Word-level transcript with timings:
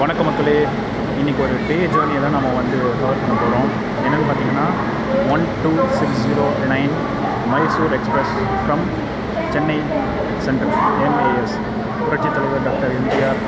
வணக்க 0.00 0.22
மக்களே. 0.28 0.54
இன்றைக்கி 1.20 1.40
ஒரு 1.44 1.54
டே 1.68 1.76
ஜேர்னியை 1.92 2.18
தான் 2.24 2.34
நம்ம 2.36 2.48
வந்து 2.58 2.78
கவர் 3.00 3.20
பண்ண 3.20 3.34
போகிறோம் 3.42 3.68
என்னென்னு 4.04 4.26
பார்த்தீங்கன்னா 4.28 4.66
one 5.34 5.44
two 5.62 5.70
six 5.98 6.22
zero 6.26 6.46
nine 6.72 6.92
Mysore 7.52 7.94
express 7.98 8.32
from 8.62 8.84
Chennai 9.54 9.78
central 10.46 10.74
MAS 11.06 11.56
புரட்சித் 12.04 12.36
தலைவர் 12.36 12.66
டாக்டர் 12.68 12.94
எம்ஜிஆர். 12.98 13.40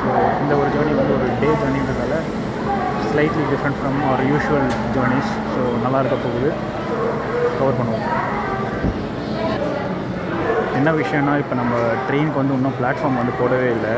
ஸோ 0.00 0.08
இந்த 0.42 0.52
ஒரு 0.60 0.68
ஜேர்னி 0.76 0.94
வந்து 1.00 1.14
ஒரு 1.18 1.28
day 1.42 1.50
ஜேர்னின்றதால 1.62 2.18
slightly 3.08 3.46
different 3.52 3.80
from 3.80 4.00
our 4.08 4.24
usual 4.32 4.68
journeys 4.96 5.32
so 5.54 5.62
நல்லா 5.86 6.00
இருக்க 6.04 6.18
போகுது. 6.26 6.50
கவர் 7.60 7.78
பண்ணுவோம். 7.80 8.06
என்ன 10.78 10.92
விஷயம்னா 11.00 11.34
இப்போ 11.42 11.54
நம்ம 11.60 11.74
ட்ரெயினுக்கு 12.06 12.40
வந்து 12.40 12.54
இன்னும் 12.58 12.76
பிளாட்ஃபார்ம் 12.78 13.18
வந்து 13.20 13.34
போடவே 13.40 13.68
இல்லை. 13.76 13.92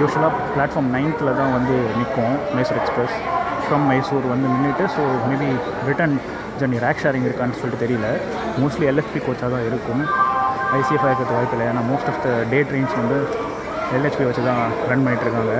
யூஸ்வலாக 0.00 0.32
பிளாட்ஃபார்ம் 0.54 0.90
நைன்த்தில் 0.96 1.36
தான் 1.40 1.52
வந்து 1.58 1.76
நிற்கும் 1.98 2.34
மைசூர் 2.56 2.80
எக்ஸ்பிரஸ் 2.82 3.16
ஃப்ரம் 3.64 3.84
மைசூர் 3.90 4.26
வந்து 4.32 4.46
நின்றுட்டு 4.52 4.84
so 4.96 5.02
maybe 5.30 5.48
return 5.88 6.14
journey 6.60 6.78
rake 6.86 7.02
sharing 7.02 7.26
இருக்கான்னு 7.28 7.58
சொல்லிட்டு 7.60 7.82
தெரியல. 7.84 8.08
மோஸ்ட்லி 8.62 8.86
எல்எஃபி 8.92 9.20
கோச்சாக 9.26 9.50
தான் 9.54 9.66
இருக்கும். 9.70 10.02
ஐசிஎஃப் 10.80 11.06
இருக்கிறது 11.08 11.36
வாய்ப்பு 11.36 11.56
இல்லை 11.56 11.66
ஏன்னா 11.70 11.82
most 11.90 12.10
of 12.10 12.20
the 12.26 12.30
day 12.52 12.58
trains 12.70 12.96
வந்து 13.00 13.18
எல்ஹெச்பி 13.96 14.24
வச்சு 14.28 14.42
தான் 14.48 14.60
ரன் 14.90 15.04
பண்ணிகிட்ருக்காங்க 15.06 15.54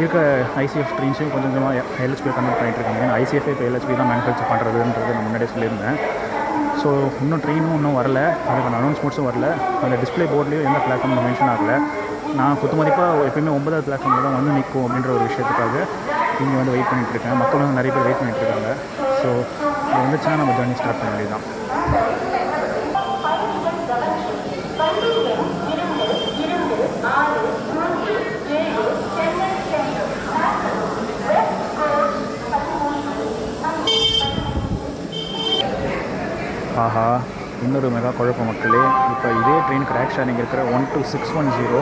இருக்க 0.00 0.18
ஐசிஎஃப் 0.62 0.92
ட்ரெயின்ஸையும் 0.96 1.32
கொஞ்சம் 1.34 1.50
கொஞ்சமாக 1.52 1.82
எல்ஹெச்பி 2.04 2.30
கன்வெர்ட் 2.36 2.58
பண்ணிகிட்ருக்காங்க 2.60 3.00
ஏன்னா 3.04 3.16
ஐசிஎஃப் 3.22 3.48
இப்போ 3.52 3.64
எல்ஹெச்பி 3.68 3.96
தான் 4.00 4.10
மேனுஃபேக்சர் 4.12 4.50
பண்ணுறதுன்றது 4.52 5.14
நான் 5.16 5.26
முன்னாடியே 5.28 5.50
சொல்லியிருந்தேன். 5.54 5.96
ஸோ 6.82 6.90
இன்னும் 7.22 7.42
ட்ரெயினும் 7.44 7.74
இன்னும் 7.78 7.98
வரல. 7.98 8.20
அதுக்கான 8.50 8.78
அனௌன்ஸ்மெண்ட்ஸும் 8.78 9.28
வரல. 9.28 9.48
அந்த 9.82 9.94
டிஸ்பிளே 10.02 10.24
போர்ட்லேயும் 10.32 10.66
எந்த 10.68 10.78
பிளாட்ஃபார்ம் 10.84 11.26
மென்ஷன் 11.26 11.50
ஆகலை. 11.52 11.76
நான் 12.38 12.58
குத்து 12.60 12.76
மதிப்பாக 12.80 13.26
எப்பயுமே 13.28 13.52
ஒன்பதாவது 13.58 13.86
பிளாட்ஃபார்மில் 13.88 14.26
தான் 14.26 14.36
வந்து 14.38 14.56
நிற்கும் 14.58 14.84
அப்படின்ற 14.86 15.10
ஒரு 15.16 15.24
விஷயத்துக்காக 15.28 15.76
இங்கே 16.42 16.56
வந்து 16.60 16.74
வெயிட் 16.74 16.90
பண்ணிகிட்டு 16.90 17.14
இருக்கேன். 17.14 17.38
மக்களும் 17.42 17.64
வந்து 17.64 17.78
நிறைய 17.80 17.92
பேர் 17.96 18.06
வெயிட் 18.08 18.20
பண்ணிகிட்டு 18.20 18.44
இருக்காங்க. 18.44 18.70
ஸோ 19.20 19.28
வந்துச்சுன்னா 20.00 20.36
நம்ம 20.40 20.54
ஜேர்னி 20.58 20.78
ஸ்டார்ட் 20.80 21.00
பண்ண 21.02 21.12
வேண்டியதான் 21.14 21.46
ஆஹா 36.80 37.06
இன்னொரு 37.64 37.88
மெகா 37.94 38.10
குழப்ப 38.18 38.42
மக்களே. 38.50 38.82
இப்போ 39.12 39.28
இதே 39.40 39.56
ட்ரெயின் 39.64 39.84
கிராக் 39.88 40.12
ஷேரிங் 40.14 40.38
இருக்கிற 40.40 40.60
one 40.76 40.84
two 40.92 41.00
six 41.10 41.32
one 41.38 41.48
zero 41.56 41.80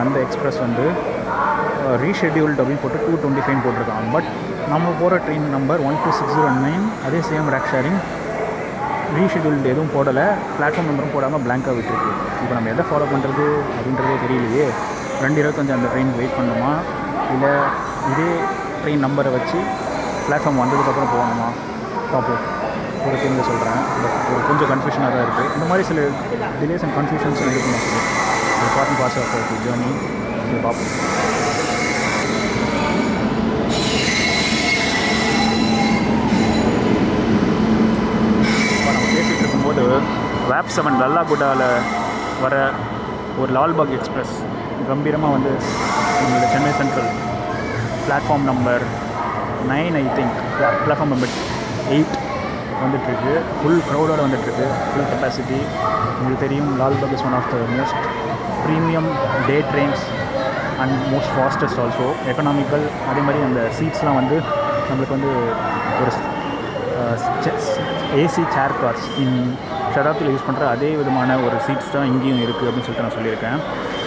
அந்த 0.00 0.16
எக்ஸ்பிரஸ் 0.24 0.58
வந்து 0.64 0.86
ரீஷெடியூல்டு 2.02 2.60
அப்படின்னு 2.62 2.82
போட்டு 2.84 2.98
டூ 3.04 3.12
டுவெண்ட்டி 3.22 3.44
ஃபைவ் 3.44 3.60
போட்டிருக்காங்க. 3.64 4.10
பட் 4.16 4.28
நம்ம 4.72 4.86
போகிற 5.00 5.18
train 5.26 5.46
number 5.56 5.84
one 5.88 5.98
two 6.04 6.10
six 6.18 6.34
zero 6.38 6.48
nine 6.64 6.86
அதே 7.08 7.20
சேம் 7.28 7.50
ரேக் 7.54 7.70
ஷேரிங் 7.74 8.00
எதுவும் 9.72 9.92
போடலை. 9.94 10.26
பிளாட்ஃபார்ம் 10.56 10.90
நம்பரும் 10.90 11.14
போடாமல் 11.14 11.44
பிளாங்காக 11.46 11.74
விட்டுருக்கு. 11.78 12.12
இப்போ 12.42 12.52
நம்ம 12.56 12.70
எதை 12.74 12.86
ஃபாலோ 12.90 13.06
பண்ணுறது 13.12 13.46
அப்படின்றதே 13.76 14.16
தெரியலையே. 14.24 14.66
ரெண்டு 15.24 15.40
இருபத்தஞ்சு 15.44 15.76
அந்த 15.76 15.88
ட்ரெயின் 15.94 16.12
வெயிட் 16.18 16.36
பண்ணணுமா 16.38 16.72
இல்லை 17.36 17.54
இதே 18.12 18.30
ட்ரெயின் 18.82 19.04
நம்பரை 19.06 19.32
வச்சு 19.36 19.60
பிளாட்ஃபார்ம் 20.26 20.60
வந்ததுக்கப்புறம் 20.64 21.14
போகணுமா? 21.14 21.48
பார்ப்போம். 22.12 22.44
ஒரு 23.06 23.16
டீமில் 23.22 23.48
சொல்கிறேன் 23.48 23.80
பட் 23.94 24.16
ஒரு 24.30 24.42
கொஞ்சம் 24.48 24.70
கன்ஃபியூஷனாக 24.72 25.10
தான் 25.14 25.24
இருக்குது 25.24 25.52
இந்த 25.56 25.66
மாதிரி 25.70 25.86
சில 25.90 26.00
டிலேஸ் 26.60 26.84
அண்ட் 26.86 26.96
கன்ஃபியூஷன்ஸ் 26.98 27.42
இருக்கும் 27.46 27.74
மக்கள் 27.74 28.74
பார்த்து 28.76 29.00
பாஸ் 29.02 29.18
ஆஃப் 29.22 29.34
ஜேர்னி 29.64 29.90
இது 30.46 30.60
பார்ப்போம். 30.64 30.92
இப்போ 38.74 38.90
நம்ம 38.90 39.06
பேசிகிட்டு 39.08 39.42
இருக்கும்போது 39.42 39.84
வேப் 40.50 40.72
செவன் 40.74 40.98
லல்லாகுடாவில் 41.02 41.66
வர 42.44 42.54
ஒரு 43.40 43.50
லால்பாக் 43.56 43.94
எக்ஸ்பிரஸ் 43.98 44.34
கம்பீரமாக 44.88 45.34
வந்து 45.36 45.52
எங்களோட 46.18 46.46
Chennai 46.54 46.72
central 46.80 47.10
platform 48.04 48.46
number 48.50 48.84
nine 49.70 49.96
I 49.96 50.06
think 50.18 50.36
platform 50.82 51.12
number 51.14 51.34
eight 51.90 52.16
வந்துட்டுருக்கு. 52.82 53.34
ஃபுல் 53.60 53.82
க்ரௌடோடு 53.88 54.22
வந்துட்டுருக்கு. 54.26 54.66
ஃபுல் 54.90 55.08
கெப்பாசிட்டி 55.12 55.58
உங்களுக்கு 56.18 56.42
தெரியும் 56.46 56.70
Lalbagh 56.80 57.14
is 57.16 57.24
one 57.28 57.36
of 57.40 57.50
the 57.54 57.58
most 57.76 58.00
premium 58.64 59.08
day 59.48 59.56
trains 59.70 60.04
and 60.82 60.94
most 61.12 61.32
fastest 61.36 61.80
also 61.84 62.08
economical 62.32 62.86
அதே 63.10 63.22
மாதிரி 63.26 63.42
அந்த 63.48 63.60
சீட்ஸ்லாம் 63.78 64.18
வந்து 64.20 64.38
நம்மளுக்கு 64.88 65.16
வந்து 65.16 65.32
ஒரு 66.02 66.10
ஏசி 68.22 68.42
சேர் 68.56 68.74
கார்ஸ் 68.80 69.06
இன் 69.22 69.38
ஷதாப்தியில் 69.94 70.32
யூஸ் 70.34 70.46
பண்ணுற 70.48 70.64
அதே 70.74 70.90
விதமான 71.00 71.36
ஒரு 71.46 71.56
சீட்ஸ் 71.66 71.92
தான் 71.94 72.08
இங்கேயும் 72.12 72.42
இருக்குது 72.44 72.68
அப்படின்னு 72.68 72.86
சொல்லிட்டு 72.86 73.06
நான் 73.06 73.16
சொல்லியிருக்கேன். 73.18 73.58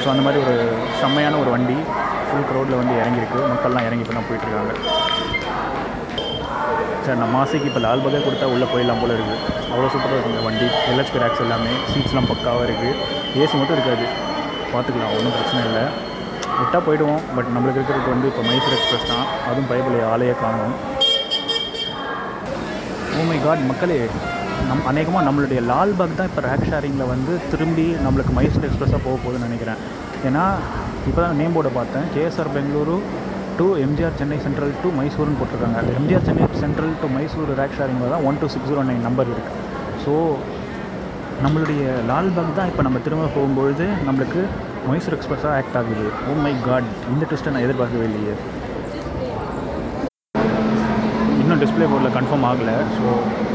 ஸோ 0.01 0.07
அந்த 0.13 0.23
மாதிரி 0.25 0.39
ஒரு 0.45 0.56
செம்மையான 1.01 1.38
ஒரு 1.44 1.50
வண்டி 1.56 1.77
ஃபுல் 2.29 2.47
க்ரௌடில் 2.50 2.79
வந்து 2.81 2.95
இறங்கியிருக்கு. 3.01 3.41
மக்கள்லாம் 3.53 3.88
இறங்கி 3.88 4.03
இப்போ 4.06 4.16
தான் 4.17 4.27
போயிட்டுருக்காங்க 4.29 4.73
சார் 7.07 7.19
நம்ம 7.22 7.35
மாசிக்கு 7.40 7.68
இப்போ 7.69 7.81
லால்பாகே 7.84 8.19
கொடுத்தா 8.23 8.45
உள்ளே 8.53 8.66
போயிடலாம் 8.72 9.01
போல் 9.01 9.13
இருக்குது 9.16 9.38
அவ்வளோ 9.72 9.90
சூப்பராக 9.91 10.16
இருக்குது 10.16 10.34
இந்த 10.34 10.41
வண்டி. 10.47 10.66
எல்ஹெச்பி 10.91 11.19
ரேக்ஸ் 11.23 11.41
எல்லாமே 11.44 11.73
சீட்ஸ்லாம் 11.91 12.28
பக்காவாக 12.31 12.66
இருக்குது 12.68 12.94
ஏசி 13.41 13.53
மட்டும் 13.59 13.78
இருக்காது. 13.78 14.06
பார்த்துக்கலாம் 14.72 15.13
ஒன்றும் 15.18 15.35
பிரச்சனை 15.35 15.62
இல்லை. 15.69 15.84
விட்டால் 16.57 16.84
போயிடுவோம் 16.88 17.22
பட் 17.35 17.50
நம்மளுக்கு 17.56 17.79
இருக்கிறது 17.79 18.09
வந்து 18.13 18.28
இப்போ 18.31 18.44
மைசூர் 18.50 18.75
எக்ஸ்பிரஸ் 18.78 19.07
தான். 19.12 19.25
அதுவும் 19.50 19.69
பைபிள் 19.72 19.95
ஆலையே 20.13 20.34
காணும். 20.44 20.75
ஓமை 23.22 23.38
oh 23.38 23.44
காட் 23.45 23.63
மக்களே 23.69 24.00
நம் 24.69 24.84
அநேகமாக 24.91 25.24
நம்மளுடைய 25.28 25.59
லால்பாக் 25.69 26.18
தான் 26.19 26.29
இப்போ 26.31 26.41
ரேக் 26.47 26.68
ஷேரிங்கில் 26.72 27.12
வந்து 27.13 27.34
திரும்பி 27.53 27.88
நம்மளுக்கு 28.06 28.35
மைசூர் 28.39 28.68
எக்ஸ்பிரஸாக 28.69 29.01
போக 29.07 29.16
போகுதுன்னு 29.24 29.47
நினைக்கிறேன். 29.50 29.79
ஏன்னா 30.28 30.44
இப்போ 31.09 31.19
தான் 31.24 31.39
நேம் 31.41 31.56
போர்டை 31.57 31.74
பார்த்தேன் 31.79 32.06
KSR 32.16 32.53
Bengaluru 32.57 32.97
to 33.59 33.66
MGR 33.84 34.18
Chennai 34.19 34.38
central 34.44 34.73
to 34.81 34.88
மைசூர்னு 34.97 35.38
போட்டிருக்காங்க. 35.40 35.79
MGR 36.00 36.25
Chennai 36.28 36.44
central 36.63 36.91
to 37.01 37.07
Mysore 37.16 37.50
rake 37.59 37.75
ஷேரிங்கில் 37.78 38.13
தான் 38.13 38.25
one 38.29 38.38
two 38.41 38.47
six 38.53 38.69
zero 38.69 38.81
nine 38.90 39.06
number 39.07 39.29
இருக்குது 39.34 39.63
ஸோ 40.03 40.13
நம்மளுடைய 41.45 41.84
லால்பாக் 42.09 42.51
தான் 42.59 42.69
இப்போ 42.72 42.84
நம்ம 42.88 43.00
திரும்ப 43.06 43.29
போகும்பொழுது 43.38 43.88
நம்மளுக்கு 44.07 44.41
மைசூர் 44.90 45.16
எக்ஸ்பிரஸாக 45.18 45.56
ஆக்ட் 45.62 45.78
ஆகுது. 45.79 46.06
ஓ 46.28 46.35
மை 46.45 46.53
காட் 46.68 46.91
இந்த 47.13 47.23
ட்விஸ்ட்டை 47.29 47.53
நான் 47.56 47.66
எதிர்பார்க்கவே 47.68 48.06
இல்லையே. 48.09 48.35
இன்னும் 51.41 51.62
டிஸ்பிளே 51.63 51.88
போர்டில் 51.91 52.16
கன்ஃபார்ம் 52.19 52.47
ஆகலை. 52.51 52.78
ஸோ 52.95 53.06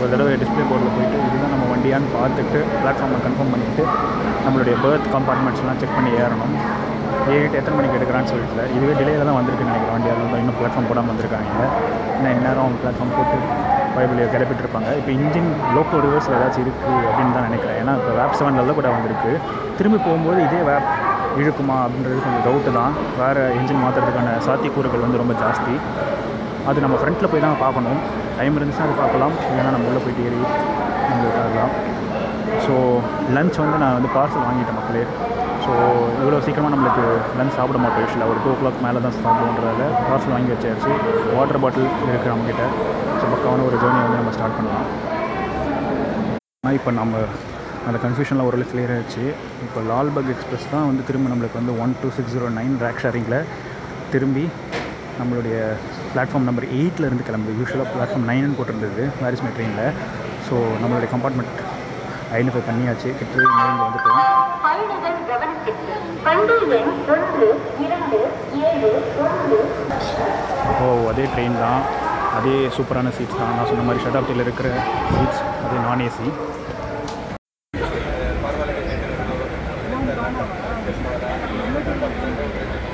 ஒரு 0.00 0.10
தடவை 0.12 0.34
டிஸ்பிளே 0.42 0.66
போர்டில் 0.70 0.94
போயிட்டு 0.98 1.18
இதுதான் 1.28 1.54
நம்ம 1.54 1.66
வண்டியான்னு 1.72 2.12
பார்த்துட்டு 2.18 2.60
பிளாட்ஃபார்மில் 2.82 3.24
கன்ஃபார்ம் 3.28 3.52
பண்ணிவிட்டு 3.54 3.84
நம்மளுடைய 4.44 4.76
பேர்த் 4.84 5.12
கம்பார்ட்மெண்ட்ஸ்லாம் 5.16 5.80
செக் 5.82 5.98
பண்ணி 5.98 6.12
ஏறணும். 6.22 6.54
ஏறிட்டு 7.32 7.58
எத்தனை 7.60 7.74
மணிக்கு 7.78 7.96
எடுக்கிறான்னு 7.98 8.30
சொல்லிட்டு 8.32 8.64
இதுவே 8.76 8.94
டிலேயில் 9.00 9.28
தான் 9.28 9.38
வந்திருக்குன்னு 9.38 9.72
நினைக்கிறேன். 9.72 9.94
வண்டி 9.96 10.10
அதில் 10.12 10.40
இன்னும் 10.42 10.56
பிளாட்ஃபார்ம் 10.58 10.88
போடாமல் 10.90 11.12
வந்திருக்காங்க. 11.12 11.48
இன்னும் 12.16 12.34
இந்நேரம் 12.36 12.62
அவங்க 12.64 12.78
பிளாட்ஃபார்ம் 12.82 13.14
போட்டு 13.18 13.38
பைபிளியை 13.94 14.26
கிளப்பிட்டுருப்பாங்க. 14.34 14.90
இப்போ 15.00 15.10
இன்ஜின் 15.18 15.50
லோக்கல் 15.76 16.02
ரிவர்ஸில் 16.06 16.36
ஏதாச்சும் 16.38 16.64
இருக்குது 16.64 16.98
அப்படின்னு 17.08 17.34
தான் 17.36 17.46
நினைக்கிறேன். 17.48 17.78
ஏன்னா 17.82 17.94
இப்போ 18.00 18.12
வேப் 18.18 18.36
செவனில் 18.38 18.78
கூட 18.78 18.88
வந்திருக்கு. 18.96 19.32
திரும்பி 19.78 19.98
போகும்போது 20.06 20.38
இதே 20.46 20.60
வேப் 20.70 20.88
இழுக்குமா 21.40 21.76
அப்படின்றது 21.84 22.18
கொஞ்சம் 22.24 22.44
டவுட்டு 22.46 22.72
தான். 22.78 22.94
வேறு 23.20 23.42
இன்ஜின் 23.58 23.82
மாற்றுறதுக்கான 23.84 24.32
சாத்தியக்கூறுகள் 24.46 25.04
வந்து 25.06 25.20
ரொம்ப 25.22 25.34
ஜாஸ்தி. 25.42 25.74
அது 26.70 26.84
நம்ம 26.84 26.96
ஃப்ரண்ட்டில் 27.00 27.30
போய் 27.32 27.44
தான் 27.46 27.62
பார்க்கணும். 27.64 28.00
டைம் 28.38 28.56
இருந்துச்சுன்னா 28.58 28.88
அது 28.88 28.96
பார்க்கலாம். 29.02 29.34
இல்லைன்னா 29.50 29.72
நம்ம 29.76 29.88
உள்ளே 29.90 30.02
போயிட்டு 30.06 30.24
ஏறி 30.28 30.40
நம்ம 31.10 31.70
ஸோ 32.64 32.74
லஞ்ச் 33.36 33.56
வந்து 33.62 33.78
நான் 33.82 33.96
வந்து 33.98 34.10
பார்சல் 34.16 34.44
வாங்கிட்டேன் 34.46 34.76
மக்களே. 34.78 35.04
ஸோ 35.64 35.72
இவ்வளோ 36.22 36.38
சீக்கிரமாக 36.44 36.72
நம்மளுக்கு 36.74 37.04
லஞ்ச் 37.38 37.56
சாப்பிட 37.58 37.78
மாட்டோம் 37.82 38.02
யூஸ்வலாக 38.04 38.32
ஒரு 38.32 38.40
டூ 38.44 38.50
ஓ 38.52 38.56
கிளாக் 38.60 38.82
மேலே 38.86 39.00
தான் 39.06 39.16
சாப்பிடுன்றதால 39.22 39.82
பார்சல் 40.08 40.34
வாங்கி 40.34 40.52
வச்சாச்சு. 40.54 40.92
வாட்டர் 41.36 41.60
பாட்டில் 41.64 41.88
இருக்குது 42.12 42.32
நம்மக்கிட்ட 42.32 42.64
ஸோ 43.20 43.24
பக்காவான 43.32 43.64
ஒரு 43.68 43.76
ஜேர்னி 43.82 44.00
வந்து 44.04 44.20
நம்ம 44.20 44.32
ஸ்டார்ட் 44.36 44.56
பண்ணலாம். 44.58 44.88
ஆனால் 46.62 46.76
இப்போ 46.78 46.92
நம்ம 47.00 47.24
அந்த 47.88 47.98
கன்ஃபியூஷனில் 48.04 48.46
ஓரளவு 48.48 48.70
கிளியர் 48.72 48.92
ஆகிடுச்சு 48.94 49.24
இப்போ 49.66 49.78
லால்பக் 49.90 50.30
எக்ஸ்பிரஸ் 50.34 50.68
தான் 50.74 50.88
வந்து 50.90 51.06
திரும்ப 51.08 51.30
நம்மளுக்கு 51.32 51.60
வந்து 51.60 51.74
one 51.84 51.94
two 52.02 52.10
six 52.16 52.34
zero 52.34 52.48
nine 52.58 52.74
rake 52.84 53.02
ஷேரிங்கில் 53.04 53.38
திரும்பி 54.12 54.44
நம்மளுடைய 55.20 55.56
பிளாட்ஃபார்ம் 56.12 56.48
நம்பர் 56.48 56.66
எயிட்டில் 56.78 57.08
இருந்து 57.08 57.26
கிளம்புது. 57.28 57.56
யூஸ்வலாக 57.60 57.88
பிளாட்ஃபார்ம் 57.94 58.28
நைன் 58.30 58.56
போட்டிருந்தது 58.58 59.04
வேரிஸ் 59.22 59.44
மெட்ரெயினில் 59.46 59.92
ஸோ 60.48 60.54
நம்மளுடைய 60.82 61.10
கம்பார்ட்மெண்ட் 61.14 61.54
ஐடென்டிஃபை 62.36 62.64
பண்ணியாச்சு. 62.70 63.08
கிட்டத்தட்ட 63.18 63.58
நெருங்கி 63.60 63.84
வந்துட்டோம். 63.86 64.20
பயணிகள் 64.72 65.16
கவனத்திற்கு 65.30 65.94
வண்டி 66.26 66.54
எண் 66.76 66.92
ஒன்று 67.14 67.48
இரண்டு 67.84 68.18
ஏழு 68.68 68.90
ஒன்று. 69.24 69.58
ஓ 70.76 70.86
அதே 71.10 71.24
ட்ரெயின் 71.34 71.58
தான். 71.64 71.82
அதே 72.38 72.54
சூப்பரான 72.76 73.12
சீட்ஸ் 73.18 73.40
தான். 73.40 73.52
நான் 73.56 73.68
சொன்ன 73.72 73.84
மாதிரி 73.88 74.04
சதாப்தியில் 74.06 74.44
இருக்கிற 74.46 74.68
சீட்ஸ் 75.12 75.42
அது 75.64 75.84
நான் 75.88 76.04
ஏசி 76.08 76.28
Thank 82.24 82.86
you. 82.86 82.91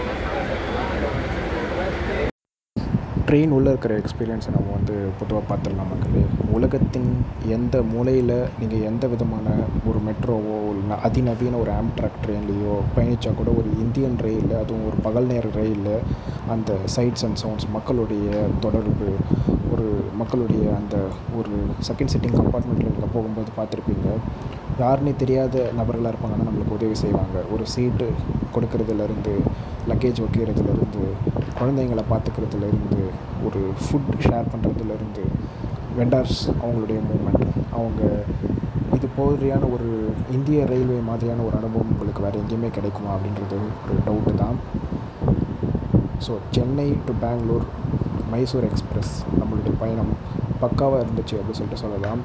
ட்ரெயின் 3.28 3.54
உள்ளே 3.54 3.70
இருக்கிற 3.72 3.94
எக்ஸ்பீரியன்ஸை 4.00 4.50
நம்ம 4.54 4.68
வந்து 4.74 4.94
பொதுவாக 5.20 5.42
பார்த்துடலாம் 5.48 5.90
மக்களே. 5.90 6.20
உலகத்தின் 6.56 7.10
எந்த 7.56 7.82
மூலையில் 7.90 8.32
நீங்கள் 8.60 8.84
எந்த 8.90 9.04
விதமான 9.12 9.46
ஒரு 9.88 9.98
மெட்ரோவோ 10.06 10.56
இல்லை 10.78 10.96
அதிநவீன 11.06 11.58
ஒரு 11.62 11.70
ஆம்ட்ராக் 11.80 12.16
ட்ரெயின்லேயோ 12.22 12.74
பயணித்தா 12.94 13.32
கூட 13.40 13.50
ஒரு 13.60 13.68
இந்தியன் 13.84 14.16
ரயிலில் 14.26 14.56
அதுவும் 14.62 14.86
ஒரு 14.88 14.96
பகல் 15.06 15.28
நேர 15.32 15.46
ரயிலில் 15.58 15.92
அந்த 16.54 16.72
சைட்ஸ் 16.96 17.24
அண்ட் 17.28 17.40
சவுண்ட்ஸ் 17.42 17.68
மக்களுடைய 17.76 18.28
தொடர்பு 18.60 19.10
ஒரு 19.72 19.88
மக்களுடைய 20.20 20.64
அந்த 20.80 20.96
ஒரு 21.38 21.54
செகண்ட் 21.88 22.14
சிட்டிங் 22.14 22.38
கம்பார்ட்மெண்ட்டில் 22.40 22.90
நீங்கள் 22.90 23.14
போகும்போது 23.16 23.50
பார்த்துருப்பீங்க. 23.58 24.08
யாருன்னே 24.84 25.12
தெரியாத 25.16 25.70
நபர்களாக 25.80 26.12
இருப்பாங்கன்னா 26.14 26.48
நம்மளுக்கு 26.50 26.78
உதவி 26.78 26.94
செய்வாங்க. 27.04 27.38
ஒரு 27.54 27.66
சீட்டு 27.74 28.08
கொடுக்கறதுலேருந்து 28.54 29.34
லக்கேஜ் 29.90 30.22
வைக்கிறதுலேருந்து 30.24 31.04
குழந்தைங்கள 31.58 32.02
பார்த்துக்கிறதுலேருந்து 32.12 33.02
ஒரு 33.46 33.60
ஃபுட் 33.82 34.12
ஷேர் 34.26 34.50
பண்ணுறதுலேருந்து 34.52 35.24
வெண்டார்ஸ் 35.98 36.40
அவங்களுடைய 36.62 36.98
மூமெண்ட் 37.10 37.46
அவங்க 37.78 38.02
இது 38.96 39.08
போதியான 39.18 39.66
ஒரு 39.74 39.88
இந்திய 40.36 40.64
ரயில்வே 40.70 40.98
மாதிரியான 41.08 41.44
ஒரு 41.48 41.56
அனுபவம் 41.60 41.90
உங்களுக்கு 41.92 42.24
வேறு 42.24 42.40
எங்கேயுமே 42.42 42.70
கிடைக்குமா 42.76 43.10
அப்படின்றது 43.14 43.58
ஒரு 43.84 43.96
டவுட்டு 44.06 44.32
தான். 44.42 44.56
So 46.26 46.32
Chennai 46.54 46.86
to 47.06 47.12
Bangalore 47.24 47.66
Mysore 48.32 48.66
express 48.70 49.12
நம்மளுடைய 49.40 49.74
பயணம் 49.82 50.12
பக்காவாக 50.62 51.02
இருந்துச்சு 51.04 51.36
அப்படின்னு 51.38 51.58
சொல்லிட்டு 51.60 51.82
சொல்லலாம். 51.84 52.22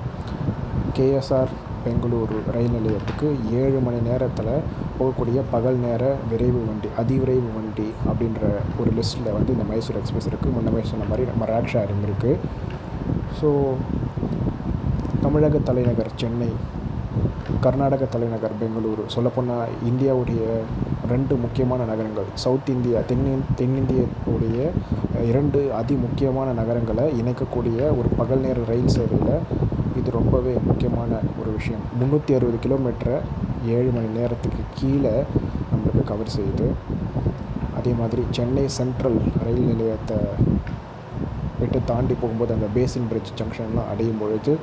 கேஎஸ்ஆர் 0.97 1.53
பெங்களூர் 1.83 2.33
ரயில் 2.55 2.75
நிலையத்துக்கு 2.77 3.27
ஏழு 3.61 3.79
மணி 3.85 3.99
நேரத்தில் 4.09 4.53
போகக்கூடிய 4.99 5.39
பகல் 5.51 5.75
நேர 5.75 6.03
விரைவு 6.29 6.61
வண்டி 6.67 6.89
அதிவிரைவு 6.97 7.49
வண்டி 7.55 7.87
அப்படின்ற 8.09 8.41
ஒரு 8.79 8.91
லிஸ்ட்டில் 8.91 9.33
வந்து 9.33 9.51
இந்த 9.51 9.63
மைசூர் 9.63 9.97
எக்ஸ்பிரஸ் 9.97 10.29
இருக்குது 10.29 10.53
முன்னமே 10.53 10.83
சொன்ன 10.83 11.07
மாதிரி 11.09 11.25
நம்ம 11.31 11.45
ரேக் 11.45 11.71
ஷேரிங் 11.73 12.05
இருக்குது 12.07 12.39
ஸோ 13.41 13.49
தமிழக 15.21 15.59
தலைநகர் 15.59 16.15
சென்னை 16.15 16.51
கர்நாடக 17.61 18.05
தலைநகர் 18.05 18.57
பெங்களூரு 18.59 19.03
சொல்லப்போனால் 19.07 19.69
இந்தியாவுடைய 19.85 20.41
ரெண்டு 21.09 21.33
முக்கியமான 21.35 21.85
நகரங்கள் 21.85 22.27
சவுத் 22.33 22.69
இந்தியா 22.69 22.99
தென்னின் 22.99 23.45
தென்னிந்தியாவுடைய 23.55 24.57
இரண்டு 25.27 25.59
அதி 25.73 25.95
முக்கியமான 25.95 26.53
நகரங்களை 26.53 27.05
இணைக்கக்கூடிய 27.21 27.79
ஒரு 27.97 28.09
பகல் 28.17 28.39
நேர 28.39 28.59
ரயில் 28.67 28.87
சேவையில் 28.87 29.35
இது 29.95 30.11
ரொம்பவே 30.11 30.53
முக்கியமான 30.67 31.11
ஒரு 31.41 31.51
விஷயம். 31.51 31.83
முந்நூற்றி 31.99 32.33
அறுபது 32.33 32.59
கிலோமீட்டரை 32.63 33.17
ஏழு 33.65 33.89
மணி 33.91 34.19
நேரத்துக்கு 34.19 34.61
கீழே 34.75 35.13
நம்மளுக்கு 35.71 36.03
கவர் 36.05 36.33
செய்யுது 36.37 36.67
அதே 37.77 37.91
மாதிரி 37.99 38.23
சென்னை 38.29 38.67
சென்ட்ரல் 38.67 39.19
ரயில் 39.45 39.65
நிலையத்தை 39.65 40.17
விட்டு 41.59 41.79
தாண்டி 41.85 42.15
போகும்போது 42.21 42.53
அந்த 42.53 42.65
பேசின் 42.73 43.07
பிரிட்ஜ் 43.09 43.35
ஜங்ஷன்லாம் 43.35 43.91
அடையும் 43.91 44.17
பொழுது 44.17 44.57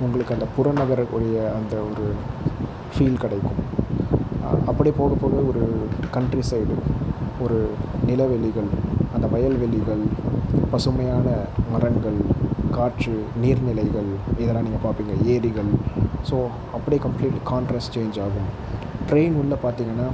உங்களுக்கு 0.00 0.34
அந்த 0.34 0.46
புறநகருடைய 0.56 1.36
அந்த 1.58 1.76
ஒரு 1.76 2.12
ஃபீல் 2.94 3.18
கிடைக்கும். 3.18 3.58
அப்படி 4.66 4.90
போக 4.90 5.14
போக 5.14 5.34
ஒரு 5.36 5.86
கண்ட்ரி 6.10 6.40
சைடு 6.50 6.76
ஒரு 7.40 7.70
நிலவெளிகள் 8.06 8.70
அந்த 9.14 9.26
வயல்வெளிகள் 9.26 10.02
பசுமையான 10.70 11.28
மரங்கள் 11.72 12.18
காற்று 12.76 13.14
நீர்நிலைகள் 13.42 14.10
இதெல்லாம் 14.42 14.66
நீங்கள் 14.68 14.84
பார்ப்பீங்க 14.86 15.14
ஏரிகள். 15.34 15.70
ஸோ 16.30 16.36
அப்படியே 16.76 17.00
கம்ப்ளீட் 17.06 17.38
கான்ட்ராஸ்ட் 17.52 17.94
சேஞ்ச் 17.96 18.18
ஆகும். 18.26 18.50
ட்ரெயின் 19.10 19.38
உள்ளே 19.42 19.58
பார்த்தீங்கன்னா 19.64 20.08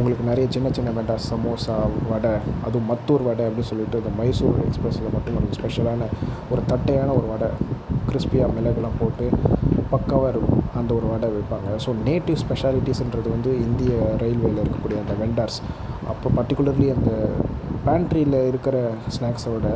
உங்களுக்கு 0.00 0.24
நிறைய 0.28 0.46
சின்ன 0.54 0.68
சின்ன 0.76 0.90
வெண்டாஸ் 0.98 1.26
சமோசா 1.30 1.74
வடை 2.10 2.32
அதுவும் 2.66 2.88
மத்தூர் 2.90 3.24
வடை 3.26 3.44
அப்படின்னு 3.48 3.70
சொல்லிட்டு 3.70 4.00
இந்த 4.02 4.12
மைசூர் 4.20 4.60
எக்ஸ்பிரஸில் 4.66 5.14
மட்டும் 5.16 5.36
ஒரு 5.40 5.48
ஸ்பெஷலான 5.58 6.08
ஒரு 6.52 6.62
தட்டையான 6.70 7.10
ஒரு 7.18 7.26
வடை 7.32 7.48
கிறிஸ்பியாக 8.08 8.54
மிளகுலாம் 8.56 8.98
போட்டு 9.00 9.26
பக்காவாக 9.92 10.30
இருக்கும். 10.32 10.62
அந்த 10.80 10.90
ஒரு 10.98 11.06
வடை 11.12 11.28
வைப்பாங்க. 11.34 11.70
ஸோ 11.84 11.90
நேட்டிவ் 12.08 12.38
ஸ்பெஷாலிட்டிஸ்ன்றது 12.44 13.28
வந்து 13.36 13.50
இந்திய 13.66 13.92
ரயில்வேயில் 14.22 14.62
இருக்கக்கூடிய 14.62 14.98
அந்த 15.04 15.14
வெண்டார்ஸ் 15.22 15.58
அப்போ 16.12 16.30
பர்டிகுலர்லி 16.38 16.88
அந்த 16.96 17.10
பேண்ட்ரியில் 17.86 18.36
இருக்கிற 18.48 18.76
ஸ்நாக்ஸோட 19.14 19.66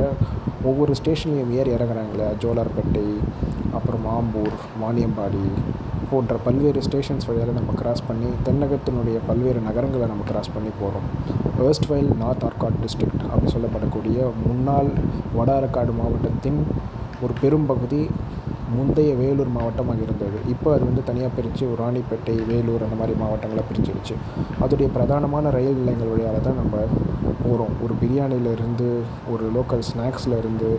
ஒவ்வொரு 0.64 0.92
ஸ்டேஷன்லையும் 0.94 1.52
ஏறி 1.52 1.70
இறங்குறாங்களே 1.70 2.28
ஜோலார்பேட்டை 2.42 3.06
அப்புறம் 3.72 4.04
ஆம்பூர் 4.12 4.54
வாணியம்பாடி 4.82 5.42
போன்ற 6.10 6.34
பல்வேறு 6.44 6.80
ஸ்டேஷன்ஸ் 6.82 7.26
வழியால் 7.28 7.56
நம்ம 7.56 7.72
கிராஸ் 7.76 8.04
பண்ணி 8.06 8.28
தென்னகத்தினுடைய 8.44 9.16
பல்வேறு 9.26 9.60
நகரங்களை 9.60 10.06
நம்ம 10.06 10.26
கிராஸ் 10.26 10.52
பண்ணி 10.54 10.70
போகிறோம் 10.80 11.08
வேர்ஸ்ட்வைல் 11.58 12.10
நார்த் 12.16 12.44
ஆர்காட் 12.44 12.78
டிஸ்ட்ரிக்ட் 12.82 13.24
அப்படி 13.24 13.50
சொல்லப்படக்கூடிய 13.52 14.18
முன்னாள் 14.46 14.90
வடாரக்காடு 15.36 15.94
மாவட்டத்தின் 15.96 16.60
ஒரு 17.22 17.34
பெரும்பகுதி 17.40 18.02
முந்தைய 18.74 19.10
வேலூர் 19.20 19.50
மாவட்டமாக 19.56 20.00
இருந்தது. 20.06 20.38
இப்போ 20.52 20.68
அது 20.74 20.84
வந்து 20.88 21.02
தனியாக 21.08 21.30
பிரித்து 21.36 21.66
ராணிப்பேட்டை 21.82 22.36
வேலூர் 22.50 22.84
அந்த 22.86 22.96
மாதிரி 23.00 23.14
மாவட்டங்களை 23.22 23.62
பிரிச்சிருச்சு 23.68 24.14
அதோடைய 24.62 24.88
பிரதானமான 24.96 25.50
ரயில் 25.56 25.80
நிலையங்கள் 25.80 26.12
வழியாக 26.12 26.40
தான் 26.46 26.60
நம்ம 26.62 26.76
போகிறோம் 27.42 27.74
ஒரு 27.86 27.96
பிரியாணியிலேருந்து 28.02 28.88
ஒரு 29.34 29.46
லோக்கல் 29.56 29.84
ஸ்நாக்ஸ்லேருந்து 29.90 30.70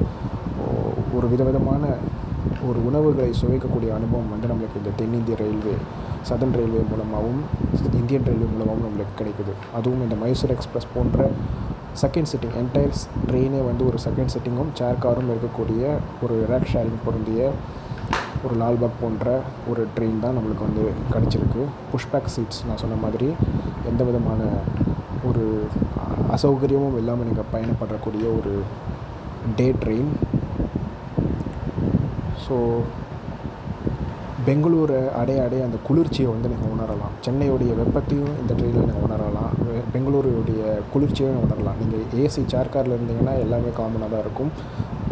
ஒரு 1.18 1.28
விதவிதமான 1.34 1.84
ஒரு 2.68 2.80
உணவுகளை 2.90 3.30
சுவைக்கக்கூடிய 3.42 3.90
அனுபவம் 4.00 4.34
வந்து 4.34 4.50
நம்மளுக்கு 4.52 4.82
இந்த 4.82 4.94
தென்னிந்திய 5.00 5.38
ரயில்வே 5.44 5.76
சதன் 6.30 6.56
ரயில்வே 6.58 6.84
மூலமாகவும் 6.92 7.42
இந்தியன் 8.02 8.28
ரயில்வே 8.28 8.48
மூலமாகவும் 8.54 8.86
நம்மளுக்கு 8.88 9.16
கிடைக்குது. 9.22 9.54
அதுவும் 9.78 10.04
இந்த 10.06 10.16
மைசூர் 10.24 10.54
எக்ஸ்பிரஸ் 10.56 10.94
போன்ற 10.96 11.30
செகண்ட் 12.02 12.30
சிட்டிங் 12.32 12.58
என்டையர் 12.62 12.96
ட்ரெயினே 13.30 13.62
வந்து 13.68 13.84
ஒரு 13.90 13.98
செகண்ட் 14.06 14.34
சிட்டிங்கும் 14.34 14.72
சேர் 14.80 15.04
காரும் 15.06 15.32
இருக்கக்கூடிய 15.34 15.84
ஒரு 16.26 16.36
ரேக் 16.52 16.72
ஷேரிங் 16.74 17.02
பொருந்திய 17.06 17.50
ஒரு 18.46 18.56
லால்பாக் 18.62 19.02
போன்ற 19.02 19.28
ஒரு 19.72 19.82
ட்ரெயின் 19.96 20.22
தான் 20.26 20.36
நம்மளுக்கு 20.38 20.68
வந்து 20.68 20.84
கிடச்சிருக்கு. 21.14 21.64
புஷ்பேக் 21.92 22.32
சீட்ஸ் 22.36 22.62
நான் 22.68 22.82
சொன்ன 22.84 23.00
மாதிரி 23.06 23.30
எந்த 23.92 24.02
விதமான 24.10 24.42
ஒரு 25.30 25.46
அசௌகரியமும் 26.36 27.00
இல்லாமல் 27.02 27.28
நீங்கள் 27.30 27.52
பயணப்படக்கூடிய 27.54 28.26
ஒரு 28.40 28.54
டே 29.60 29.68
ட்ரெயின் 29.84 30.12
ஸோ 32.46 32.58
பெங்களூரை 34.48 35.00
அடைய 35.20 35.40
அடைய 35.46 35.62
அந்த 35.68 35.78
குளிர்ச்சியை 35.88 36.28
வந்து 36.34 36.52
நீங்கள் 36.52 36.74
உணரலாம். 36.76 37.16
சென்னையுடைய 37.26 37.72
வெப்பத்தையும் 37.80 38.36
இந்த 38.42 38.54
ட்ரெயினில் 38.60 38.88
நீங்கள் 38.90 39.06
உணரலாம். 39.08 39.47
பெங்களூருடைய 39.94 40.62
பெங்களூருடைய 40.92 41.32
நம்ம 41.34 41.44
வந்துடலாம் 41.44 41.80
நீங்கள் 41.82 42.22
ஏசி 42.26 42.42
சேர் 42.54 42.74
காரில் 42.74 42.96
இருந்தீங்கன்னா 42.98 43.34
எல்லாமே 43.46 43.72
காமனாக 43.80 44.10
தான் 44.14 44.24
இருக்கும். 44.26 44.52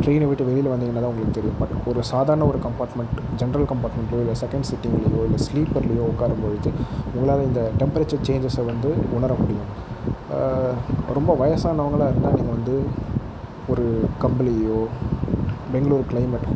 ட்ரெயினை 0.02 0.26
விட்டு 0.30 0.48
வெளியில் 0.50 0.72
வந்தீங்கன்னா 0.74 1.04
தான் 1.04 1.12
உங்களுக்கு 1.14 1.38
தெரியும். 1.38 1.58
பட் 1.62 1.74
ஒரு 1.90 2.00
சாதாரண 2.12 2.46
ஒரு 2.52 2.60
கம்பார்ட்மெண்ட் 2.68 3.16
ஜென்ரல் 3.42 3.68
கம்பார்ட்மெண்ட்லையோ 3.72 4.24
இல்லை 4.26 4.36
செகண்ட் 4.44 4.68
சிட்டிங்லேயோ 4.70 5.22
இல்லை 5.28 5.40
ஸ்லீப்பர்லேயோ 5.48 6.06
உட்காரும் 6.12 6.44
பொழுது 6.46 6.72
உங்களால் 7.16 7.46
இந்த 7.50 7.62
டெம்பரேச்சர் 7.82 8.26
சேஞ்சஸை 8.30 8.66
வந்து 8.72 8.92
உணர 9.18 9.32
முடியும். 9.42 9.70
ரொம்ப 11.18 11.32
வயசானவங்களாக 11.42 12.12
இருந்தால் 12.12 12.38
நீங்கள் 12.40 12.56
வந்து 12.58 12.76
ஒரு 13.74 13.86
கம்பளியோ 14.24 14.80
பெங்களூர் 15.74 16.10
கிளைமேட் 16.12 16.50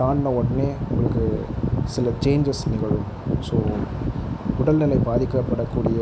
தாண்டின 0.00 0.32
உடனே 0.38 0.68
உங்களுக்கு 0.90 1.24
சில 1.94 2.08
சேஞ்சஸ் 2.24 2.62
நிகழும். 2.72 3.08
ஸோ 3.48 3.56
உடல்நிலை 4.70 4.96
பாதிக்கப்படக்கூடிய 5.06 6.00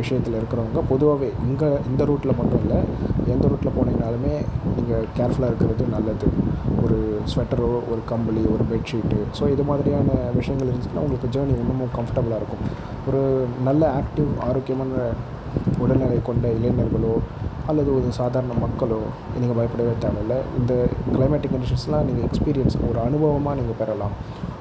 விஷயத்தில் 0.00 0.36
இருக்கிறவங்க 0.38 0.80
பொதுவாகவே 0.90 1.28
இங்கே 1.46 1.68
இந்த 1.90 2.02
ரூட்டில் 2.10 2.36
மட்டும் 2.40 2.60
இல்லை 2.64 2.78
எந்த 3.34 3.44
ரூட்டில் 3.50 3.74
போனீங்கனாலுமே 3.76 4.34
நீங்கள் 4.74 5.06
கேர்ஃபுல்லாக 5.16 5.50
இருக்கிறது 5.50 5.84
நல்லது. 5.94 6.28
ஒரு 6.84 6.98
ஸ்வெட்டரோ 7.30 7.70
ஒரு 7.92 8.00
கம்பளி 8.10 8.42
ஒரு 8.54 8.64
பெட்ஷீட்டு 8.72 9.18
ஸோ 9.38 9.44
இது 9.54 9.62
மாதிரியான 9.70 10.10
விஷயங்கள் 10.36 10.68
இருந்துச்சுன்னா 10.68 11.02
உங்களுக்கு 11.06 11.30
ஜேர்னி 11.36 11.56
இன்னமும் 11.62 11.92
கம்ஃபர்டபுளாக 11.96 12.40
இருக்கும். 12.40 12.62
ஒரு 13.08 13.22
நல்ல 13.68 13.82
ஆக்டிவ் 14.00 14.30
ஆரோக்கியமான 14.48 14.92
உடல்நிலை 15.84 16.20
கொண்ட 16.28 16.46
இளைஞர்களோ 16.58 17.14
அல்லது 17.72 17.90
ஒரு 17.98 18.08
சாதாரண 18.20 18.52
மக்களோ 18.66 19.00
நீங்கள் 19.40 19.58
பயப்படவே 19.60 19.96
தேவையில்லை. 20.04 20.38
இந்த 20.60 20.74
கிளைமேட்டிக் 21.16 21.54
கண்டிஷன்ஸ்லாம் 21.56 22.06
நீங்கள் 22.10 22.26
எக்ஸ்பீரியன்ஸ் 22.28 22.78
ஒரு 22.90 23.00
அனுபவமாக 23.08 23.58
நீங்கள் 23.60 23.80
பெறலாம். 23.82 24.16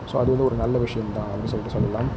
ஸோ 0.10 0.15
அது 0.24 0.29
வந்து 0.34 0.48
ஒரு 0.50 0.58
நல்ல 0.63 0.75
விஷயம் 0.88 1.15
தான் 1.20 1.29
அப்படின்னு 1.29 1.53
சொல்லிட்டு 1.53 1.77
சொல்லலாம். 1.77 2.12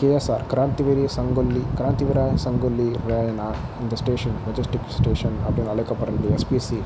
கேஎஸ்ஆர் 0.00 0.42
கிராந்திவீரி 0.52 1.04
சங்கொல்லி 1.16 1.62
கிராந்திவீரா 1.78 2.24
சங்கொல்லி 2.44 2.86
ரேனா 3.08 3.46
இந்த 3.82 3.94
ஸ்டேஷன் 4.00 4.36
மெஜஸ்டிக் 4.46 4.88
ஸ்டேஷன் 4.96 5.36
அப்படின்னு 5.46 5.72
அழைக்கப்படுறது 5.74 6.28
எஸ்பிசி 6.38 6.78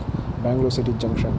பெங்களூர் 0.42 0.76
சிட்டி 0.76 0.92
ஜங்ஷன் 1.04 1.38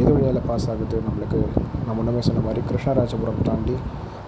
எது 0.00 0.12
வழியால் 0.14 0.40
பாஸ் 0.46 0.68
ஆகுது 0.70 1.02
நம்மளுக்கு? 1.06 1.40
நான் 1.86 1.96
முன்னமே 1.96 2.20
சொன்ன 2.20 2.40
மாதிரி 2.40 2.62
கிருஷ்ணராஜபுரம் 2.70 3.40
தாண்டி 3.42 3.76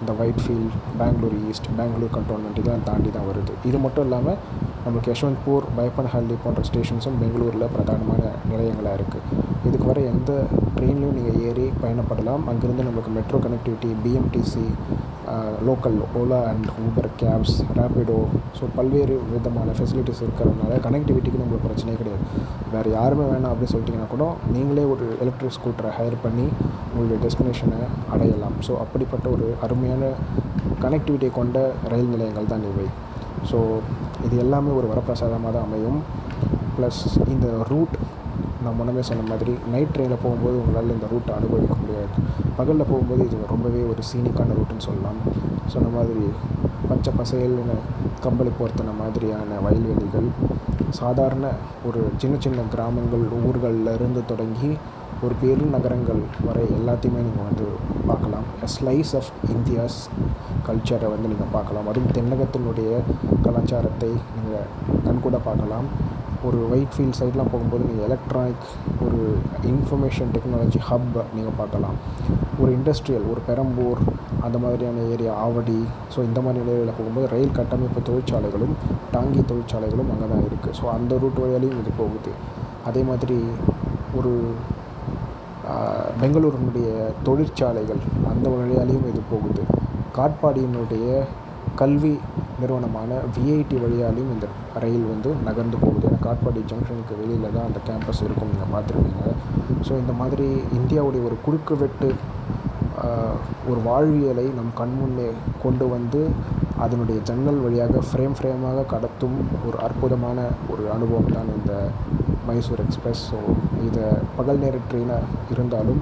இந்த 0.00 0.12
Whitefield 0.44 0.76
Bangalore 0.98 1.36
east 1.50 1.68
Bangalore 1.76 2.14
cantonment 2.16 2.58
இதெல்லாம் 2.60 2.82
தாண்டி 2.82 3.10
தான் 3.10 3.28
வருது. 3.30 3.52
இது 3.64 3.78
மட்டும் 3.78 4.04
இல்லாமல் 4.04 4.38
நம்மளுக்கு 4.84 5.12
யஷ்வந்த்பூர் 5.12 5.64
பைப்பன்ஹல்லி 5.78 6.36
போன்ற 6.44 6.62
ஸ்டேஷன்ஸும் 6.62 7.18
பெங்களூரில் 7.22 7.72
பிரதானமான 7.76 8.22
நிலையங்களாக 8.50 8.98
இருக்குது 8.98 9.54
இதுக்கு 9.68 9.86
வர 9.90 10.00
எந்த 10.12 10.32
ட்ரெயின்லையும் 10.76 11.16
நீங்கள் 11.18 11.38
ஏறி 11.48 11.66
பயணப்படலாம். 11.82 12.42
அங்கேருந்து 12.50 12.88
நமக்கு 12.88 13.10
metro 13.18 13.38
connectivity 13.44 13.90
BMTC 14.04 14.66
local 15.68 15.96
Ola 16.18 16.38
and 16.50 16.68
Uber 16.82 17.08
cabs 17.20 17.54
Rapido 17.78 18.18
so 18.58 18.64
பல்வேறு 18.76 19.14
விதமான 19.32 19.72
ஃபெசிலிட்டிஸ் 19.78 20.20
இருக்கிறதுனால 20.24 20.76
கனெக்டிவிட்டிக்கு 20.84 21.40
நம்மளுக்கு 21.40 21.66
பிரச்சனையே 21.68 21.96
கிடையாது. 22.00 22.24
வேறு 22.74 22.90
யாருமே 22.98 23.24
வேணாம் 23.30 23.52
அப்படின்னு 23.52 23.72
சொல்லிட்டிங்கன்னா 23.74 24.10
கூட 24.12 24.26
நீங்களே 24.56 24.84
ஒரு 24.94 25.06
எலக்ட்ரிக் 25.24 25.56
ஸ்கூட்டரை 25.56 25.90
ஹையர் 25.98 26.18
பண்ணி 26.26 26.46
உங்களுடைய 26.90 27.18
டெஸ்டினேஷனை 27.24 27.80
அடையலாம். 28.16 28.56
ஸோ 28.66 28.74
அப்படிப்பட்ட 28.84 29.26
ஒரு 29.36 29.48
அருமையான 29.66 30.12
கனெக்டிவிட்டியை 30.84 31.32
கொண்ட 31.40 31.58
ரயில் 31.94 32.12
நிலையங்கள் 32.14 32.52
தான் 32.52 32.66
இவை. 32.70 32.86
ஸோ 33.50 33.58
இது 34.26 34.36
எல்லாமே 34.44 34.70
ஒரு 34.80 34.86
வரப்பிரசாதமாக 34.92 35.52
தான் 35.56 35.66
அமையும். 35.68 36.00
ப்ளஸ் 36.76 37.02
இந்த 37.34 37.48
ரூட் 37.72 37.96
நான் 38.66 38.78
முன்னமே 38.80 39.02
சொன்ன 39.08 39.26
மாதிரி 39.32 39.54
நைட் 39.72 39.92
ட்ரெயினில் 39.94 40.22
போகும்போது 40.24 40.56
உங்களால் 40.62 40.94
இந்த 40.96 41.08
ரூட்டை 41.12 41.32
அனுபவிக்க 41.38 41.74
முடியாது. 41.82 42.12
பகலில் 42.58 42.90
போகும்போது 42.90 43.22
இது 43.28 43.36
ரொம்பவே 43.54 43.82
ஒரு 43.92 44.02
சீனிக்கான 44.10 44.56
ரூட்டுன்னு 44.58 44.86
சொல்லலாம். 44.88 45.20
சொன்ன 45.74 45.90
மாதிரி 45.96 46.24
பச்சை 46.90 47.12
பசையல்னு 47.20 47.76
கம்பளி 48.24 48.50
போர்த்தின 48.58 48.94
மாதிரியான 49.02 49.58
வயல்வெளிகள் 49.66 50.28
சாதாரண 50.98 51.46
ஒரு 51.88 52.00
சின்ன 52.22 52.34
சின்ன 52.44 52.64
கிராமங்கள் 52.74 53.24
ஊர்களில் 53.48 53.90
இருந்து 53.96 54.20
தொடங்கி 54.30 54.70
ஒரு 55.24 55.34
பெருநகரங்கள் 55.42 56.22
வரை 56.46 56.64
எல்லாத்தையுமே 56.78 57.20
நீங்கள் 57.26 57.46
வந்து 57.48 57.66
பார்க்கலாம். 58.10 58.46
ஸ்லைஸ் 58.74 59.12
ஆஃப் 59.20 59.30
இந்தியாஸ் 59.54 59.98
கல்ச்சரை 60.66 61.08
வந்து 61.14 61.30
நீங்கள் 61.32 61.52
பார்க்கலாம். 61.56 61.88
அதுவும் 61.90 62.14
தென்னகத்தினுடைய 62.18 62.90
கலாச்சாரத்தை 63.46 64.10
நீங்கள் 64.36 64.68
கண்கூட 65.06 65.38
பார்க்கலாம். 65.48 65.88
ஒரு 66.46 66.58
ஒயிட் 66.72 66.94
ஃபீல்ட் 66.94 67.18
சைட்லாம் 67.18 67.50
போகும்போது 67.52 67.84
நீங்கள் 67.88 68.06
எலக்ட்ரானிக் 68.08 68.66
ஒரு 69.04 69.20
இன்ஃபர்மேஷன் 69.70 70.30
டெக்னாலஜி 70.34 70.80
ஹப் 70.88 71.16
நீங்கள் 71.36 71.56
பார்க்கலாம். 71.60 71.96
ஒரு 72.62 72.70
இண்டஸ்ட்ரியல் 72.78 73.26
ஒரு 73.32 73.40
பெரம்பூர் 73.48 74.00
அந்த 74.46 74.56
மாதிரியான 74.64 75.04
ஏரியா 75.14 75.32
ஆவடி 75.46 75.80
ஸோ 76.14 76.18
இந்த 76.28 76.40
மாதிரி 76.46 76.62
ஏரியாவில் 76.64 76.96
போகும்போது 76.98 77.26
ரயில் 77.34 77.56
கட்டமைப்பு 77.58 78.02
தொழிற்சாலைகளும் 78.08 78.74
டாங்கி 79.14 79.42
தொழிற்சாலைகளும் 79.50 80.10
அங்கே 80.14 80.28
தான் 80.34 80.44
இருக்குது 80.48 80.76
ஸோ 80.80 80.84
அந்த 80.96 81.18
ரூட் 81.24 81.40
வழியாலையும் 81.44 81.80
இது 81.82 81.92
போகுது. 82.02 82.32
அதே 82.90 83.02
மாதிரி 83.10 83.38
ஒரு 84.20 84.32
பெங்களூரினுடைய 86.20 86.88
தொழிற்சாலைகள் 87.28 88.02
அந்த 88.32 88.46
வழியாலையும் 88.54 89.08
இது 89.12 89.22
போகுது. 89.32 89.62
காட்பாடியினுடைய 90.18 91.06
கல்வி 91.80 92.12
நிறுவனமான 92.60 93.18
விஐடி 93.34 93.76
வழியாலையும் 93.84 94.32
இந்த 94.34 94.46
ரயில் 94.82 95.06
வந்து 95.12 95.30
நகர்ந்து 95.48 95.78
போகுது. 95.84 96.04
ஏன்னா 96.08 96.20
காட்பாடி 96.26 96.60
ஜங்ஷனுக்கு 96.70 97.14
வெளியில் 97.20 97.54
தான் 97.56 97.66
அந்த 97.68 97.80
கேம்பஸ் 97.88 98.22
இருக்கும். 98.26 98.50
நீங்கள் 98.52 98.72
பார்த்துருப்பீங்க. 98.74 99.24
ஸோ 99.86 99.92
இந்த 100.02 100.12
மாதிரி 100.20 100.48
இந்தியாவுடைய 100.78 101.22
ஒரு 101.30 101.38
குறுக்கு 101.46 101.76
வெட்டு 101.82 102.10
ஒரு 103.70 103.80
வாழ்வியலை 103.86 104.44
நம் 104.58 104.70
கண்முன்னே 104.78 105.26
கொண்டு 105.64 105.86
வந்து 105.94 106.20
அதனுடைய 106.84 107.18
ஜன்னல் 107.28 107.60
வழியாக 107.64 108.00
ஃப்ரேம் 108.08 108.36
ஃப்ரேமாக 108.38 108.84
கடத்தும் 108.92 109.36
ஒரு 109.68 109.76
அற்புதமான 109.86 110.38
ஒரு 110.72 110.84
அனுபவம் 110.94 111.34
தான் 111.36 111.50
இந்த 111.56 111.74
மைசூர் 112.48 112.82
எக்ஸ்பிரஸ். 112.84 113.22
ஸோ 113.30 113.38
இதை 113.88 114.06
பகல் 114.38 114.62
நேர 114.64 114.78
ட்ரெயினாக 114.90 115.30
இருந்தாலும் 115.54 116.00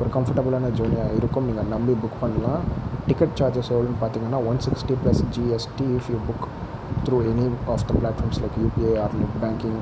ஒரு 0.00 0.08
கம்ஃபர்டபுளான 0.16 0.70
ஜேர்னியாக 0.80 1.16
இருக்கும். 1.20 1.48
நீங்கள் 1.50 1.72
நம்பி 1.74 1.94
புக் 2.02 2.22
பண்ணலாம். 2.24 2.62
டிக்கெட் 3.08 3.36
சார்ஜஸ் 3.40 3.70
எவ்வளோன்னு 3.74 4.00
பார்த்தீங்கன்னா 4.02 4.40
one 4.50 4.60
sixty 4.66 4.96
plus 5.02 5.22
GST 5.36 5.86
if 5.98 6.10
you 6.14 6.18
book 6.28 6.46
through 7.06 7.16
any 7.30 7.46
of 7.74 7.86
the 7.88 7.94
platforms 8.00 8.40
like 8.42 8.58
UPI 8.64 8.92
or 9.04 9.16
net 9.20 9.38
banking 9.44 9.80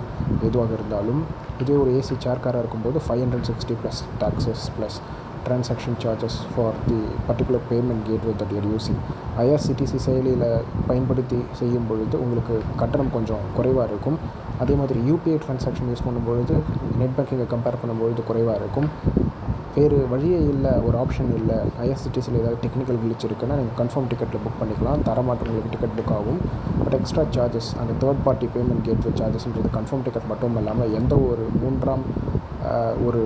எதுவாக 0.48 0.72
இருந்தாலும். 0.78 1.20
இதே 1.64 1.74
ஒரு 1.82 1.90
ஏசி 1.98 2.14
சேர்க்காராக 2.26 2.62
இருக்கும்போது 2.64 3.00
five 3.08 3.22
hundred 3.24 3.48
sixty 3.50 3.76
plus 3.82 4.02
taxes 4.22 4.66
plus 4.78 4.98
transaction 5.46 5.94
charges 6.02 6.36
for 6.50 6.76
the 6.88 6.98
particular 7.28 7.64
payment 7.70 8.02
gateway 8.08 8.32
that 8.40 8.52
you're 8.56 8.68
using 8.72 9.00
IRCTC 9.44 9.98
செயலியில் 10.04 10.44
பயன்படுத்தி 10.88 11.38
செய்யும் 11.60 11.86
பொழுது 11.88 12.16
உங்களுக்கு 12.24 12.56
கட்டணம் 12.80 13.10
கொஞ்சம் 13.14 13.42
குறைவாக 13.56 13.86
இருக்கும். 13.90 14.18
அதே 14.62 14.74
மாதிரி 14.80 15.00
யூபிஐ 15.08 15.36
ட்ரான்சாக்ஷன் 15.44 15.88
யூஸ் 15.92 16.04
பண்ணும்பொழுது 16.06 16.56
நெட் 17.00 17.16
பேங்கிங்கை 17.16 17.46
கம்பேர் 17.54 17.80
பண்ணும்பொழுது 17.82 18.24
குறைவாக 18.30 18.60
இருக்கும். 18.62 18.88
வேறு 19.76 19.98
வழியே 20.12 20.38
இல்லை 20.52 20.72
ஒரு 20.86 20.96
ஆப்ஷன் 21.02 21.30
இல்லை. 21.38 21.58
ஐஆர்சிடிசியில் 21.84 22.38
ஏதாவது 22.40 22.58
டெக்னிக்கல் 22.64 22.98
கிளிச் 23.02 23.26
இருக்குன்னா 23.28 23.54
நீங்கள் 23.60 23.78
கன்ஃபார்ம் 23.80 24.08
டிக்கெட்டில் 24.10 24.42
புக் 24.44 24.58
பண்ணிக்கலாம். 24.62 25.02
தரமாட்டம் 25.08 25.50
உங்களுக்கு 25.52 25.72
டிக்கெட் 25.74 25.96
புக் 25.98 26.12
ஆகும். 26.18 26.40
பட் 26.82 26.96
எக்ஸ்ட்ரா 26.98 27.24
சார்ஜஸ் 27.36 27.70
அந்த 27.82 27.92
தேர்ட் 28.02 28.22
பார்ட்டி 28.26 28.48
பேமெண்ட் 28.56 28.84
கேட்வே 28.88 29.12
சார்ஜஸ்ன்றது 29.20 29.70
கன்ஃபார்ம் 29.78 30.04
டிக்கெட் 30.06 30.30
மட்டும் 30.32 30.58
இல்லாமல் 30.62 30.94
எந்த 31.00 31.16
ஒரு 31.30 31.46
மூன்றாம் 31.62 32.04
ஒரு 33.08 33.22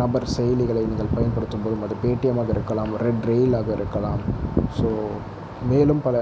நபர் 0.00 0.26
செயலிகளை 0.36 0.82
நீங்கள் 0.90 1.14
பயன்படுத்தும் 1.16 1.62
போதும் 1.64 1.84
அது 1.86 1.94
பேடிஎம்மாக 2.02 2.52
இருக்கலாம் 2.56 2.92
ரெட் 3.04 3.24
ரெயிலாக 3.30 3.68
இருக்கலாம். 3.78 4.20
ஸோ 4.78 4.88
மேலும் 5.70 6.02
பல 6.06 6.16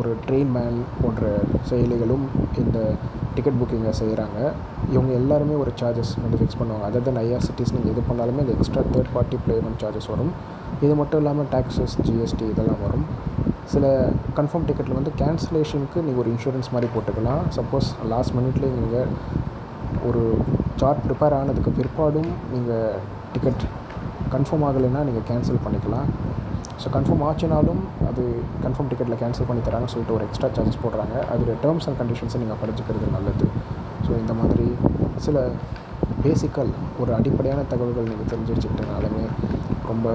ஒரு 0.00 0.10
ட்ரெயின் 0.24 0.50
மேன் 0.56 0.78
போன்ற 1.02 1.30
செயலிகளும் 1.70 2.24
இந்த 2.62 2.78
டிக்கெட் 3.36 3.58
புக்கிங்கை 3.60 3.92
செய்கிறாங்க 4.00 4.38
இவங்க 4.94 5.10
எல்லாருமே 5.20 5.54
ஒரு 5.62 5.72
சார்ஜஸ் 5.80 6.12
வந்து 6.24 6.38
ஃபிக்ஸ் 6.40 6.58
பண்ணுவாங்க. 6.60 6.84
அதர் 6.88 7.06
தன் 7.08 7.20
ஐஆர்சிட்டிஸ் 7.24 7.72
நீங்கள் 7.76 7.92
எது 7.94 8.02
பண்ணாலுமே 8.10 8.42
இந்த 8.44 8.54
extra 8.56 8.82
third 8.94 9.10
party 9.16 9.38
payment 9.48 9.80
charges 9.84 10.08
வரும். 10.12 10.32
இது 10.84 10.94
மட்டும் 11.00 11.20
இல்லாமல் 11.22 11.48
டேக்ஸஸ் 11.54 11.96
ஜிஎஸ்டி 12.06 12.46
இதெல்லாம் 12.52 12.82
வரும். 12.86 13.04
சில 13.72 13.86
கன்ஃபார்ம் 14.38 14.66
டிக்கெட்டில் 14.68 14.98
வந்து 14.98 15.12
கேன்சலேஷனுக்கு 15.22 15.98
நீங்கள் 16.06 16.22
ஒரு 16.22 16.30
இன்சூரன்ஸ் 16.34 16.70
மாதிரி 16.74 16.88
போட்டுக்கலாம். 16.94 17.42
சப்போஸ் 17.58 17.88
லாஸ்ட் 18.12 18.34
மினிட்லேயே 18.38 18.72
நீங்கள் 18.78 19.10
ஒரு 20.08 20.22
சார்ட் 20.80 21.02
ப்ரிப்பேர் 21.06 21.36
ஆனதுக்கு 21.40 21.70
பிற்பாடும் 21.78 22.30
நீங்கள் 22.54 22.96
டிக்கெட் 23.34 23.64
கன்ஃபார்ம் 24.34 24.64
ஆகலைன்னா 24.68 25.02
நீங்கள் 25.08 25.26
கேன்சல் 25.30 25.64
பண்ணிக்கலாம். 25.66 26.08
ஸோ 26.82 26.88
கன்ஃபார்ம் 26.96 27.22
ஆச்சுனாலும் 27.28 27.80
அது 28.08 28.22
கன்ஃபார்ம் 28.64 28.88
டிக்கெட்டில் 28.90 29.20
கேன்சல் 29.22 29.48
பண்ணி 29.48 29.62
தராங்கன்னு 29.68 29.92
சொல்லிட்டு 29.94 30.16
ஒரு 30.16 30.24
எக்ஸ்ட்ரா 30.26 30.48
சார்ஜஸ் 30.56 30.82
போடுறாங்க. 30.84 31.14
அதோட 31.32 31.54
டேர்ம்ஸ் 31.64 31.86
அண்ட் 31.88 31.98
கண்டிஷன்ஸை 32.00 32.38
நீங்கள் 32.42 32.60
படிச்சுக்கிறது 32.62 33.08
நல்லது. 33.16 33.46
ஸோ 34.06 34.10
இந்த 34.22 34.34
மாதிரி 34.40 34.66
சில 35.26 35.38
பேசிக்கல் 36.24 36.70
ஒரு 37.02 37.10
அடிப்படையான 37.16 37.60
தகவல்கள் 37.72 38.10
நீங்கள் 38.10 38.30
தெரிஞ்சு 38.32 38.52
வச்சுக்கிட்டனாலுமே 38.54 39.24
ரொம்ப 39.90 40.08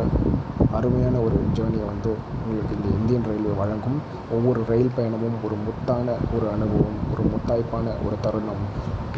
அருமையான 0.78 1.16
ஒரு 1.26 1.38
ஜேர்னியை 1.58 1.86
வந்து 1.92 2.12
உங்களுக்கு 2.44 2.76
இந்த 2.78 2.88
இந்தியன் 3.00 3.28
ரயில்வே 3.30 3.54
வழங்கும். 3.62 3.98
ஒவ்வொரு 4.36 4.62
ரயில் 4.72 4.96
பயணமும் 4.98 5.38
ஒரு 5.48 5.56
முத்தான 5.66 6.16
ஒரு 6.36 6.46
அனுபவம் 6.56 6.98
ஒரு 7.14 7.24
முத்தாய்ப்பான 7.34 7.96
ஒரு 8.06 8.16
தருணம். 8.26 8.64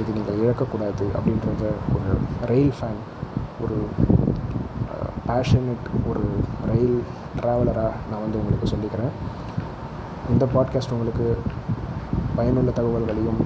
இது 0.02 0.10
நீங்கள் 0.18 0.40
இழக்கக்கூடாது 0.44 1.06
அப்படின்றத 1.18 1.64
ஒரு 1.96 2.10
ரயில் 2.52 2.74
ஃபேன் 2.80 3.02
ஒரு 3.66 3.78
பேஷனட் 5.30 5.88
ஒரு 6.10 6.26
ரயில் 6.72 6.98
ட்ராவலராக 7.42 7.92
நான் 8.12 8.24
வந்து 8.24 8.38
உங்களுக்கு 8.38 8.68
சொல்லிக்கிறேன். 8.68 9.14
இந்த 10.32 10.46
பாட்காஸ்ட் 10.46 10.92
உங்களுக்கு 10.92 11.42
பயனுள்ள 12.36 12.72
தகவல்களையும் 12.72 13.42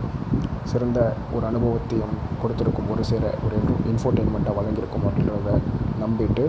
சிறந்த 0.64 1.14
ஒரு 1.34 1.46
அனுபவத்தையும் 1.46 2.14
கொடுத்துருக்கும் 2.44 2.92
ஒரு 2.92 3.04
சேர 3.04 3.34
ஒரு 3.46 3.56
இன்ஃபோர்டெயின்மெண்ட்டாக 3.92 4.52
வழங்கியிருக்கும் 4.52 5.08
அப்படின்றத 5.08 5.58
நம்பிட்டு 6.02 6.46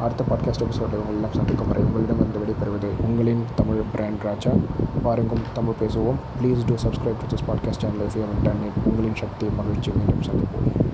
அடுத்த 0.00 0.24
பாட்காஸ்ட் 0.30 0.62
எபிசோடில் 0.62 0.98
உங்களெல்லாம் 0.98 1.34
சந்திக்கும் 1.34 1.68
வரை 1.68 1.82
உங்களிடம் 1.82 2.18
வந்து 2.18 2.38
விடைபெறுவது 2.38 3.04
உங்களின் 3.04 3.44
தமிழ் 3.54 3.82
பிராண்ட் 3.92 4.20
ராஜா. 4.20 4.50
பாருங்கும் 5.02 5.42
தமிழ் 5.54 5.74
பேசுவோம். 5.80 6.14
Please 6.42 6.64
do 6.66 6.74
subscribe 6.74 7.20
to 7.20 7.36
this 7.36 7.46
podcast 7.48 7.78
channel 7.78 8.06
FM 8.06 8.46
internet 8.46 8.78
உங்களின் 8.84 9.14
சக்தி 9.14 9.46
மகிழ்ச்சி. 9.56 9.90
மீண்டும் 9.90 10.22
சந்திப்போம். 10.22 10.85